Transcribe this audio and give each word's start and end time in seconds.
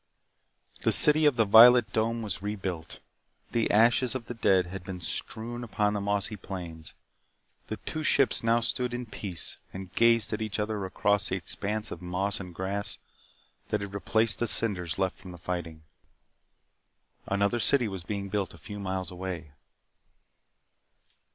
The 0.81 0.91
city 0.91 1.27
of 1.27 1.35
the 1.35 1.45
violet 1.45 1.93
dome 1.93 2.23
was 2.23 2.41
rebuilt. 2.41 3.01
The 3.51 3.69
ashes 3.69 4.15
of 4.15 4.25
the 4.25 4.33
dead 4.33 4.65
had 4.65 4.83
been 4.83 4.99
strewn 4.99 5.63
upon 5.63 5.93
the 5.93 6.01
mossy 6.01 6.35
plains. 6.37 6.95
The 7.67 7.77
two 7.77 8.01
ships 8.01 8.43
now 8.43 8.61
stood 8.61 8.95
in 8.95 9.05
peace 9.05 9.57
and 9.71 9.93
gazed 9.93 10.33
at 10.33 10.41
each 10.41 10.57
other 10.57 10.85
across 10.85 11.29
the 11.29 11.35
expanse 11.35 11.91
of 11.91 12.01
moss 12.01 12.39
and 12.39 12.55
grass 12.55 12.97
that 13.69 13.81
had 13.81 13.93
replaced 13.93 14.39
the 14.39 14.47
cinders 14.47 14.97
left 14.97 15.19
from 15.19 15.33
the 15.33 15.37
fighting. 15.37 15.83
Another 17.27 17.59
city 17.59 17.87
was 17.87 18.03
being 18.03 18.27
built 18.27 18.55
a 18.55 18.57
few 18.57 18.79
miles 18.79 19.11
away. 19.11 19.51